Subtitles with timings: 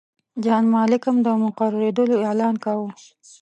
[0.43, 2.89] جان مالکم د مقررېدلو اعلان کاوه.